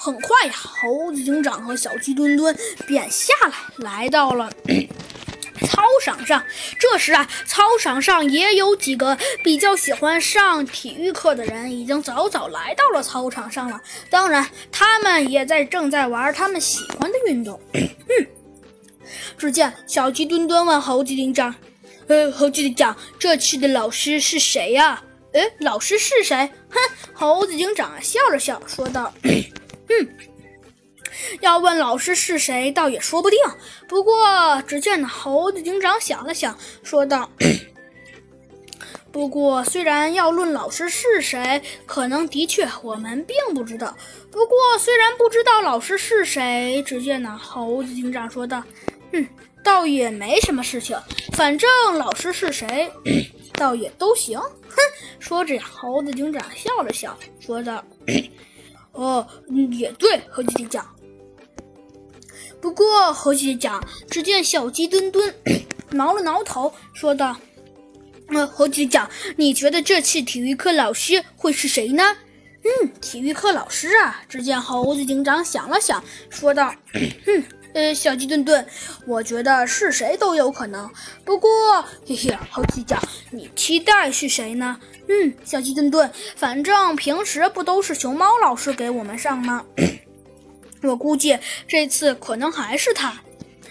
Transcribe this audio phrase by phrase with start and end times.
[0.00, 2.56] 很快呀，猴子警长和小鸡墩墩
[2.86, 4.48] 便下来，来到了
[5.66, 6.44] 操场上。
[6.78, 13.80] 这时啊，操场上也有几个比较喜欢上体育课的人，已经早早来到了操场上了。
[14.08, 17.60] 当然，他们也在正在玩他们喜欢的运动。
[17.72, 17.88] 嗯
[19.36, 21.52] 只见小鸡墩墩问猴子警长
[22.06, 25.02] ：“呃，猴子警长，这次的老师是谁呀
[25.34, 26.78] ？”“哎，老师是谁？”哼，
[27.14, 29.12] 猴子警长笑了笑，说道
[31.40, 33.38] ：“要问老师是谁，倒也说不定。
[33.88, 37.30] 不过，只见那猴子警长想了想，说道
[39.10, 43.96] ：‘不过，虽然要论老师是谁，可能的确我们并不知道。
[44.30, 48.62] 不过，虽然不知道老师是谁，只见那猴子警长说道。’”
[49.12, 49.26] 嗯，
[49.64, 50.96] 倒也没什么事情，
[51.32, 52.90] 反正老师是谁，
[53.54, 54.38] 倒也都行。
[54.38, 54.76] 哼，
[55.18, 57.82] 说着，猴子警长笑了笑，说道
[58.98, 59.24] ：“哦，
[59.70, 60.84] 也对，猴子警长。
[62.60, 65.32] 不过，猴子警长，只见小鸡墩墩
[65.92, 67.36] 挠了挠头，说道
[68.30, 72.02] ：‘嗯，猴子警长，你觉得这次体育课老师会是谁呢？’
[72.82, 74.20] 嗯，体育课老师啊。
[74.28, 76.74] 只见猴子警长想了想，说道
[77.24, 78.66] ：‘哼。’ 呃，小鸡墩墩，
[79.06, 80.90] 我觉得是谁都有可能。
[81.24, 81.50] 不过，
[82.06, 84.78] 嘿嘿，猴子警长，你期待是谁呢？
[85.08, 89.64] 嗯，小鸡墩墩，反正平时不都是熊猫老师给我们上吗？
[90.82, 93.20] 我估计这次可能还是他。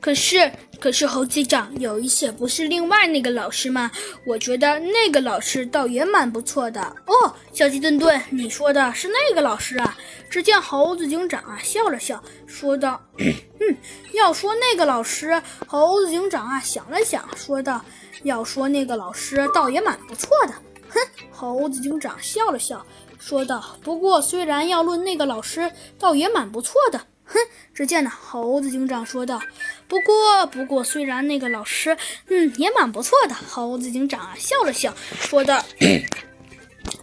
[0.00, 0.52] 可是。
[0.80, 3.90] 可是猴子长有一些不是另外那个老师吗？
[4.24, 7.34] 我觉得那个老师倒也蛮不错的哦。
[7.52, 9.98] 小鸡墩墩，你说的是那个老师啊？
[10.30, 13.76] 只见猴子警长啊笑了笑，说道：“嗯，
[14.12, 17.84] 要说那个老师，猴子警长啊想了想，说道：
[18.22, 20.54] 要说那个老师倒也蛮不错的。
[20.90, 22.84] 哼，猴子警长笑了笑，
[23.18, 27.00] 说道：不过虽然要论那个老师，倒也蛮不错的。
[27.30, 27.38] ”哼！
[27.74, 29.38] 只见呢，猴子警长说道
[29.86, 31.94] ：“不过，不过，虽然那个老师，
[32.28, 35.62] 嗯，也蛮不错的。”猴子警长啊，笑了笑，说道：“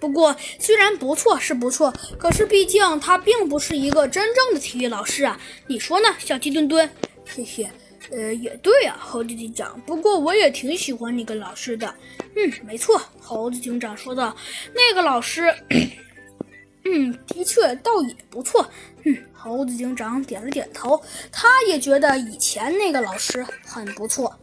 [0.00, 5.40] 不过，虽然不错是不错，可是毕竟他并不是一个真正的体育老师啊。
[5.66, 6.88] 你说呢，小鸡墩墩？
[7.26, 7.68] 嘿嘿，
[8.10, 9.80] 呃，也对啊，猴子警长。
[9.86, 11.92] 不过，我也挺喜欢那个老师的。
[12.36, 14.36] 嗯，没错。”猴子警长说道
[14.74, 15.52] ：“那个老师。”
[16.88, 18.70] 嗯，的确，倒也不错。
[19.02, 21.02] 嗯，猴子警长点了点头，
[21.32, 24.38] 他也觉得以前那个老师很不错。